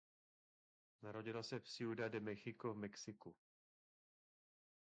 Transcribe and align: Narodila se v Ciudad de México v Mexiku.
Narodila 1.01 1.43
se 1.43 1.59
v 1.59 1.67
Ciudad 1.69 2.09
de 2.09 2.19
México 2.21 2.73
v 2.73 2.77
Mexiku. 2.77 3.35